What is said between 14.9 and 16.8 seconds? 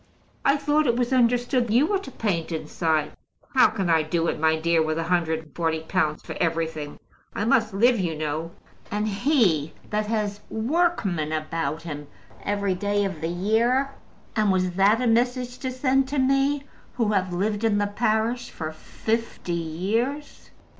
a message to send to me,